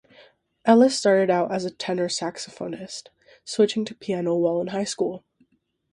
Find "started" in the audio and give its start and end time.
0.97-1.29